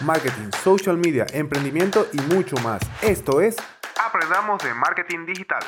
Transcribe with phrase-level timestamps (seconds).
[0.00, 2.80] marketing, social media, emprendimiento y mucho más.
[3.02, 3.56] Esto es
[4.04, 5.62] Aprendamos de Marketing Digital.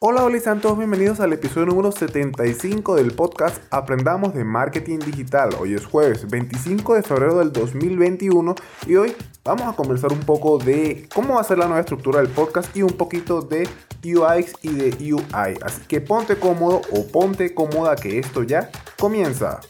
[0.00, 5.50] Hola, hola Santos, bienvenidos al episodio número 75 del podcast Aprendamos de Marketing Digital.
[5.58, 8.54] Hoy es jueves 25 de febrero del 2021
[8.86, 9.14] y hoy
[9.44, 12.74] vamos a conversar un poco de cómo va a ser la nueva estructura del podcast
[12.74, 13.68] y un poquito de
[14.04, 15.58] UX y de UI.
[15.62, 19.60] Así que ponte cómodo o ponte cómoda que esto ya comienza.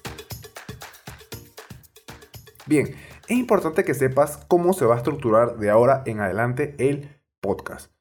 [2.66, 2.94] Bien,
[3.30, 7.92] es importante que sepas cómo se va a estructurar de ahora en adelante el podcast.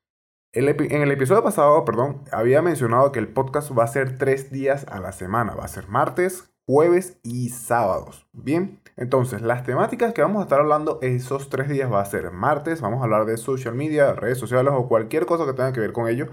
[0.54, 4.88] en el episodio pasado, perdón, había mencionado que el podcast va a ser tres días
[4.90, 5.54] a la semana.
[5.54, 8.28] Va a ser martes, jueves y sábados.
[8.34, 12.32] Bien, entonces las temáticas que vamos a estar hablando esos tres días va a ser
[12.32, 15.80] martes, vamos a hablar de social media, redes sociales o cualquier cosa que tenga que
[15.80, 16.30] ver con ello.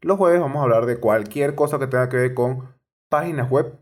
[0.00, 2.74] Los jueves vamos a hablar de cualquier cosa que tenga que ver con
[3.08, 3.78] páginas web,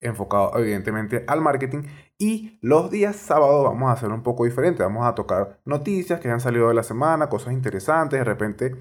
[0.00, 1.82] enfocado evidentemente al marketing.
[2.18, 4.82] Y los días sábados vamos a hacer un poco diferente.
[4.82, 8.76] Vamos a tocar noticias que han salido de la semana, cosas interesantes, de repente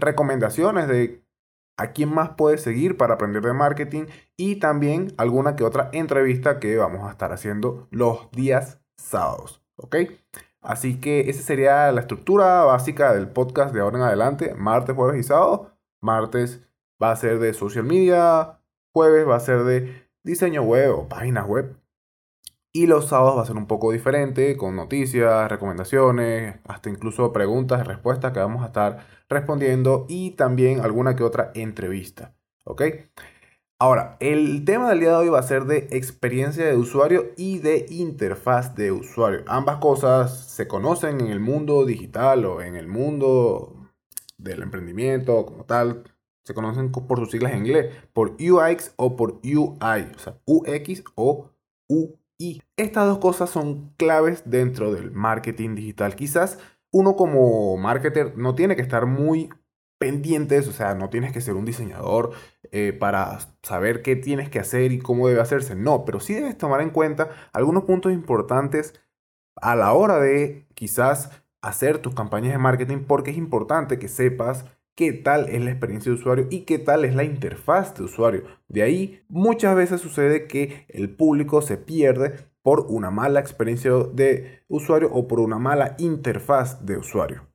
[0.00, 1.22] recomendaciones de
[1.76, 4.04] a quién más puedes seguir para aprender de marketing
[4.36, 9.62] y también alguna que otra entrevista que vamos a estar haciendo los días sábados.
[9.76, 9.96] ¿Ok?
[10.60, 15.20] Así que esa sería la estructura básica del podcast de ahora en adelante, martes, jueves
[15.20, 15.72] y sábado.
[16.02, 16.60] Martes
[17.02, 18.60] va a ser de social media,
[18.92, 21.76] jueves va a ser de diseño web o páginas web.
[22.72, 27.80] Y los sábados va a ser un poco diferente, con noticias, recomendaciones, hasta incluso preguntas
[27.80, 32.34] y respuestas que vamos a estar respondiendo y también alguna que otra entrevista.
[32.64, 32.82] ¿Ok?
[33.82, 37.60] Ahora, el tema del día de hoy va a ser de experiencia de usuario y
[37.60, 39.42] de interfaz de usuario.
[39.46, 43.90] Ambas cosas se conocen en el mundo digital o en el mundo
[44.36, 46.04] del emprendimiento como tal
[46.50, 51.04] se conocen por sus siglas en inglés, por UX o por UI, o sea, UX
[51.14, 51.48] o
[51.88, 52.60] UI.
[52.76, 56.16] Estas dos cosas son claves dentro del marketing digital.
[56.16, 56.58] Quizás
[56.92, 59.48] uno como marketer no tiene que estar muy
[60.00, 62.30] pendiente o sea, no tienes que ser un diseñador
[62.72, 65.76] eh, para saber qué tienes que hacer y cómo debe hacerse.
[65.76, 68.98] No, pero sí debes tomar en cuenta algunos puntos importantes
[69.54, 71.30] a la hora de quizás
[71.62, 74.64] hacer tus campañas de marketing porque es importante que sepas
[74.94, 78.44] qué tal es la experiencia de usuario y qué tal es la interfaz de usuario.
[78.68, 84.62] De ahí muchas veces sucede que el público se pierde por una mala experiencia de
[84.68, 87.46] usuario o por una mala interfaz de usuario.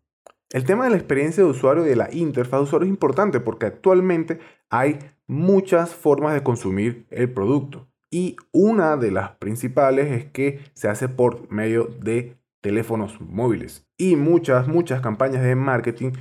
[0.51, 3.39] El tema de la experiencia de usuario y de la interfaz de usuario es importante
[3.39, 10.25] porque actualmente hay muchas formas de consumir el producto y una de las principales es
[10.31, 16.11] que se hace por medio de teléfonos móviles y muchas, muchas campañas de marketing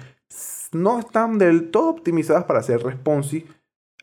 [0.74, 3.46] no están del todo optimizadas para ser responsive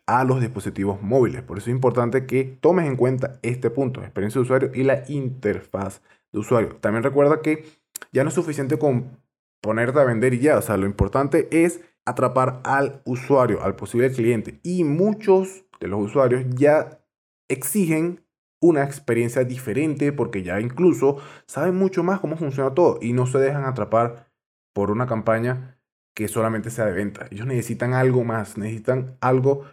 [0.06, 1.42] a los dispositivos móviles.
[1.42, 4.82] Por eso es importante que tomes en cuenta este punto, la experiencia de usuario y
[4.82, 6.02] la interfaz
[6.32, 6.76] de usuario.
[6.80, 7.64] También recuerda que
[8.12, 9.18] ya no es suficiente con
[9.60, 14.10] ponerte a vender y ya, o sea, lo importante es atrapar al usuario, al posible
[14.10, 14.58] cliente.
[14.62, 17.00] Y muchos de los usuarios ya
[17.48, 18.24] exigen
[18.60, 23.38] una experiencia diferente porque ya incluso saben mucho más cómo funciona todo y no se
[23.38, 24.30] dejan atrapar
[24.72, 25.78] por una campaña
[26.14, 27.26] que solamente sea de venta.
[27.30, 29.64] Ellos necesitan algo más, necesitan algo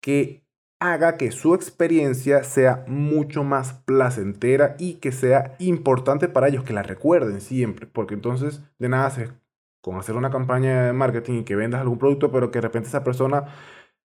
[0.00, 0.44] que
[0.78, 6.74] haga que su experiencia sea mucho más placentera y que sea importante para ellos, que
[6.74, 9.30] la recuerden siempre, porque entonces de nada se
[9.86, 12.88] con hacer una campaña de marketing y que vendas algún producto, pero que de repente
[12.88, 13.44] esa persona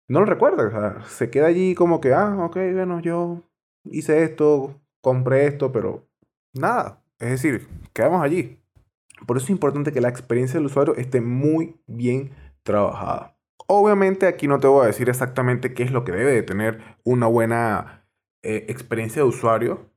[0.08, 3.42] no lo recuerda, se queda allí como que, ah, ok, bueno, yo
[3.86, 6.08] hice esto, compré esto, pero
[6.54, 8.61] nada, es decir, quedamos allí.
[9.26, 12.32] Por eso es importante que la experiencia del usuario esté muy bien
[12.64, 13.38] trabajada.
[13.68, 16.82] Obviamente aquí no te voy a decir exactamente qué es lo que debe de tener
[17.04, 18.06] una buena
[18.44, 19.92] eh, experiencia de usuario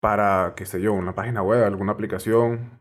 [0.00, 2.80] para, qué sé yo, una página web, alguna aplicación,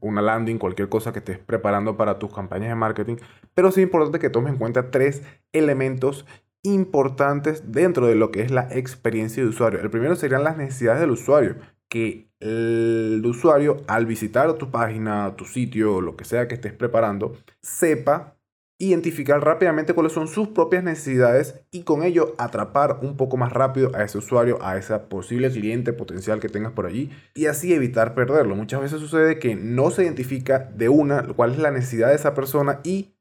[0.00, 3.16] una landing, cualquier cosa que estés preparando para tus campañas de marketing.
[3.54, 5.22] Pero sí es importante que tomes en cuenta tres
[5.52, 6.26] elementos
[6.62, 9.80] importantes dentro de lo que es la experiencia de usuario.
[9.80, 11.56] El primero serían las necesidades del usuario
[11.88, 17.36] que el usuario al visitar tu página, tu sitio, lo que sea que estés preparando,
[17.60, 18.38] sepa
[18.80, 23.90] identificar rápidamente cuáles son sus propias necesidades y con ello atrapar un poco más rápido
[23.94, 28.14] a ese usuario, a ese posible cliente potencial que tengas por allí y así evitar
[28.14, 28.54] perderlo.
[28.54, 32.34] Muchas veces sucede que no se identifica de una cuál es la necesidad de esa
[32.34, 33.16] persona y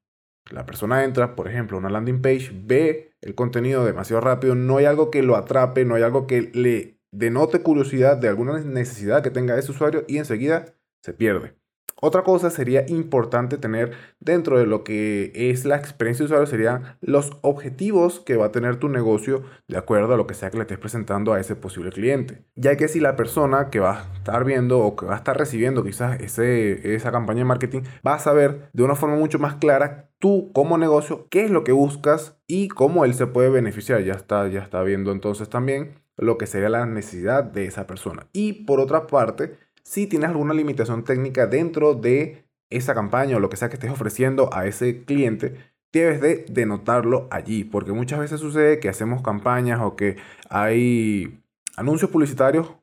[0.51, 4.77] la persona entra, por ejemplo, a una landing page, ve el contenido demasiado rápido, no
[4.77, 9.23] hay algo que lo atrape, no hay algo que le denote curiosidad de alguna necesidad
[9.23, 10.65] que tenga ese usuario y enseguida
[11.01, 11.55] se pierde.
[11.99, 16.97] Otra cosa sería importante tener dentro de lo que es la experiencia de usuario serían
[17.01, 20.57] los objetivos que va a tener tu negocio de acuerdo a lo que sea que
[20.57, 22.45] le estés presentando a ese posible cliente.
[22.55, 25.35] Ya que si la persona que va a estar viendo o que va a estar
[25.35, 29.55] recibiendo quizás ese, esa campaña de marketing va a saber de una forma mucho más
[29.55, 34.03] clara tú como negocio qué es lo que buscas y cómo él se puede beneficiar.
[34.03, 38.27] Ya está, ya está viendo entonces también lo que sería la necesidad de esa persona.
[38.33, 43.49] Y por otra parte, si tienes alguna limitación técnica dentro de esa campaña o lo
[43.49, 45.55] que sea que estés ofreciendo a ese cliente,
[45.93, 50.17] debes de denotarlo allí, porque muchas veces sucede que hacemos campañas o que
[50.49, 51.41] hay
[51.77, 52.73] anuncios publicitarios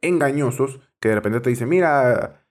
[0.00, 2.46] engañosos que de repente te dicen, mira,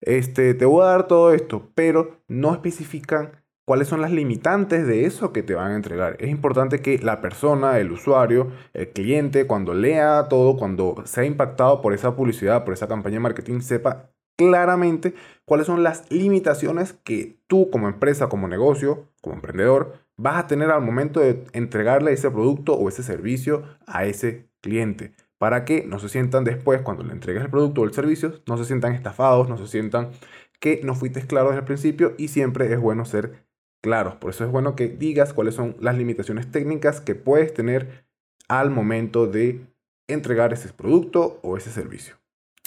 [0.00, 5.04] este, te voy a dar todo esto, pero no especifican cuáles son las limitantes de
[5.04, 6.16] eso que te van a entregar.
[6.20, 11.82] Es importante que la persona, el usuario, el cliente, cuando lea todo, cuando sea impactado
[11.82, 15.12] por esa publicidad, por esa campaña de marketing, sepa claramente
[15.44, 20.70] cuáles son las limitaciones que tú como empresa, como negocio, como emprendedor, vas a tener
[20.70, 25.12] al momento de entregarle ese producto o ese servicio a ese cliente.
[25.36, 28.56] Para que no se sientan después, cuando le entregues el producto o el servicio, no
[28.56, 30.12] se sientan estafados, no se sientan
[30.58, 33.47] que no fuiste claro desde el principio y siempre es bueno ser
[33.80, 38.04] Claro, Por eso es bueno que digas cuáles son las limitaciones técnicas que puedes tener
[38.48, 39.66] al momento de
[40.08, 42.16] entregar ese producto o ese servicio.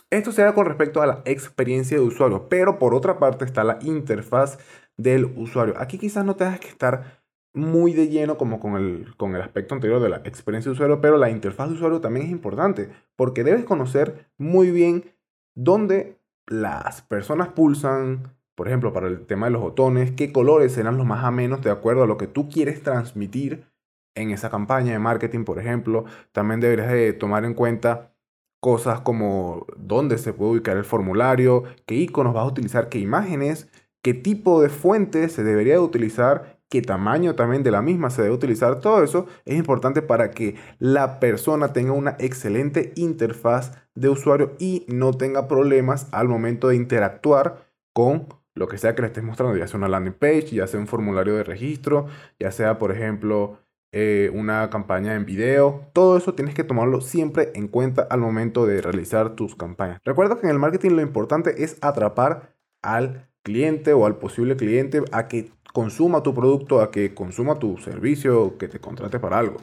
[0.10, 3.80] Esto será con respecto a la experiencia de usuario, pero por otra parte está la
[3.82, 4.60] interfaz
[4.98, 5.74] del usuario.
[5.78, 7.22] Aquí quizás no tengas que estar
[7.54, 11.02] muy de lleno como con el, con el aspecto anterior de la experiencia de usuario,
[11.02, 15.14] pero la interfaz de usuario también es importante porque debes conocer muy bien
[15.56, 16.18] dónde
[16.48, 21.08] las personas pulsan, por ejemplo, para el tema de los botones, qué colores serán los
[21.08, 23.66] más amenos de acuerdo a lo que tú quieres transmitir
[24.14, 26.06] en esa campaña de marketing, por ejemplo.
[26.32, 28.14] También deberías de tomar en cuenta
[28.60, 33.68] cosas como dónde se puede ubicar el formulario, qué iconos vas a utilizar, qué imágenes,
[34.04, 38.22] qué tipo de fuente se debería de utilizar, qué tamaño también de la misma se
[38.22, 38.80] debe utilizar.
[38.80, 44.86] Todo eso es importante para que la persona tenga una excelente interfaz de usuario y
[44.88, 49.58] no tenga problemas al momento de interactuar con lo que sea que le estés mostrando,
[49.58, 52.08] ya sea una landing page, ya sea un formulario de registro,
[52.40, 53.60] ya sea, por ejemplo,
[53.94, 55.90] eh, una campaña en video.
[55.94, 60.00] Todo eso tienes que tomarlo siempre en cuenta al momento de realizar tus campañas.
[60.04, 65.02] Recuerda que en el marketing lo importante es atrapar al cliente o al posible cliente
[65.12, 69.58] a que consuma tu producto, a que consuma tu servicio, que te contrate para algo.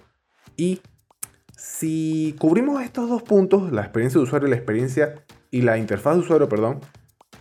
[0.57, 0.81] Y
[1.57, 6.15] si cubrimos estos dos puntos, la experiencia de usuario y la experiencia y la interfaz
[6.15, 6.81] de usuario, perdón,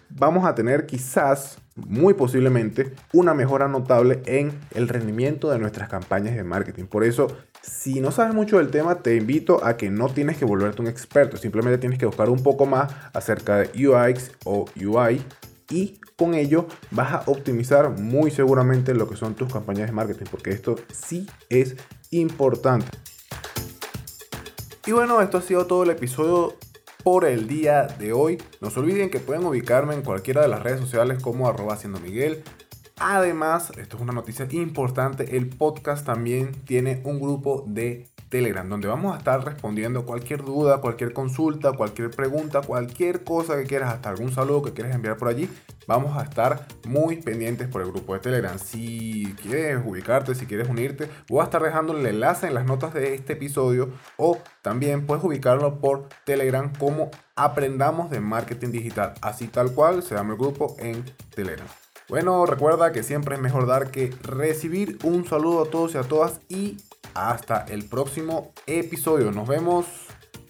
[0.09, 6.35] vamos a tener quizás, muy posiblemente, una mejora notable en el rendimiento de nuestras campañas
[6.35, 6.85] de marketing.
[6.85, 7.27] Por eso,
[7.61, 10.87] si no sabes mucho del tema, te invito a que no tienes que volverte un
[10.87, 15.21] experto, simplemente tienes que buscar un poco más acerca de UX o UI
[15.69, 20.25] y con ello vas a optimizar muy seguramente lo que son tus campañas de marketing,
[20.31, 21.75] porque esto sí es
[22.11, 22.87] importante.
[24.85, 26.55] Y bueno, esto ha sido todo el episodio
[27.07, 28.37] por el día de hoy.
[28.59, 32.01] No se olviden que pueden ubicarme en cualquiera de las redes sociales como arroba haciendo
[32.01, 32.43] Miguel.
[32.97, 38.87] Además, esto es una noticia importante, el podcast también tiene un grupo de Telegram, donde
[38.87, 44.09] vamos a estar respondiendo cualquier duda, cualquier consulta, cualquier pregunta, cualquier cosa que quieras, hasta
[44.09, 45.49] algún saludo que quieras enviar por allí.
[45.87, 48.59] Vamos a estar muy pendientes por el grupo de Telegram.
[48.59, 52.93] Si quieres ubicarte, si quieres unirte, voy a estar dejando el enlace en las notas
[52.93, 59.13] de este episodio o también puedes ubicarlo por Telegram como Aprendamos de Marketing Digital.
[59.21, 61.67] Así tal cual se llama el grupo en Telegram.
[62.09, 64.97] Bueno, recuerda que siempre es mejor dar que recibir.
[65.03, 66.77] Un saludo a todos y a todas y
[67.17, 69.31] hasta el próximo episodio.
[69.31, 69.85] Nos vemos.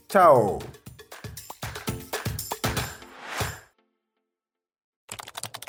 [0.10, 0.60] Chao.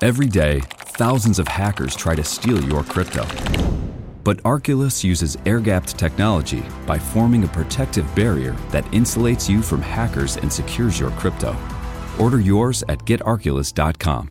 [0.00, 0.60] Every day,
[0.96, 3.26] thousands of hackers try to steal your crypto.
[4.22, 9.80] But Arculus uses air gapped technology by forming a protective barrier that insulates you from
[9.80, 11.56] hackers and secures your crypto.
[12.20, 14.26] Order yours at getarculus.com.